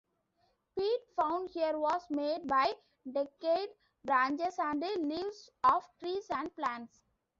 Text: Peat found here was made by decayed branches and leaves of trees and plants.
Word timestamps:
Peat 0.75 0.99
found 1.15 1.51
here 1.51 1.77
was 1.77 2.09
made 2.09 2.47
by 2.47 2.73
decayed 3.07 3.69
branches 4.03 4.57
and 4.57 4.79
leaves 4.81 5.51
of 5.63 5.87
trees 5.99 6.25
and 6.31 6.55
plants. 6.55 7.03